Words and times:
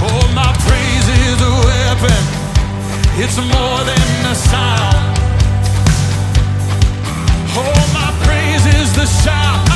Oh, 0.00 0.30
my 0.34 0.52
praise 0.66 1.08
is 1.26 1.40
a 1.40 1.52
weapon. 1.68 2.22
It's 3.22 3.36
more 3.36 3.84
than 3.84 4.26
a 4.26 4.34
sound. 4.34 5.18
Oh, 7.56 7.90
my 7.92 8.10
praise 8.24 8.66
is 8.66 8.92
the 8.94 9.06
shout. 9.06 9.67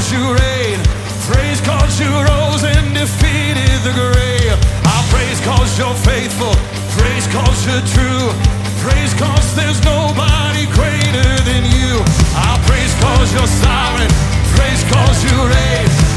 cause 0.00 0.12
you 0.12 0.32
reign. 0.32 0.80
Praise 1.28 1.60
cause 1.60 2.00
you 2.00 2.08
rose 2.08 2.64
and 2.64 2.94
defeated 2.94 3.84
the 3.84 3.92
grave. 3.92 4.56
I 4.84 5.04
praise 5.12 5.38
cause 5.44 5.78
you're 5.78 5.94
faithful. 5.94 6.54
Praise 6.96 7.26
cause 7.26 7.66
you're 7.66 7.84
true. 7.92 8.32
Praise 8.80 9.12
cause 9.14 9.54
there's 9.54 9.82
nobody 9.84 10.64
greater 10.72 11.30
than 11.44 11.64
you. 11.66 12.00
I 12.32 12.56
praise 12.66 12.94
cause 13.04 13.32
you're 13.34 13.52
sovereign. 13.60 14.10
Praise 14.56 14.82
cause 14.90 15.24
you 15.24 15.36
reign. 15.36 16.09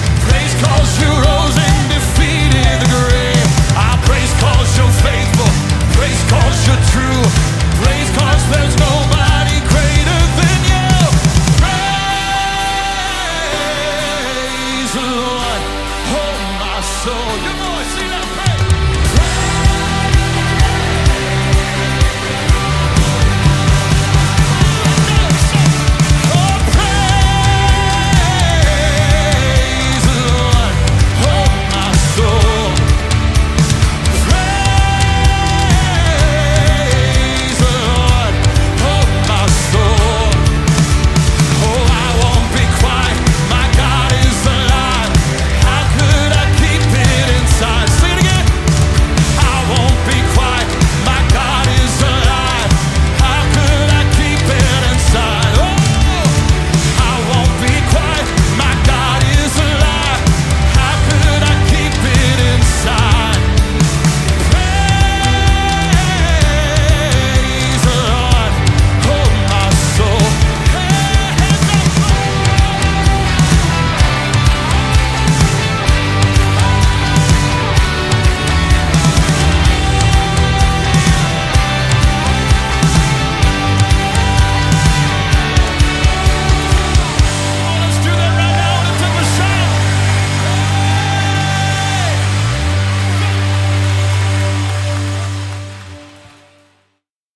So 17.04 17.63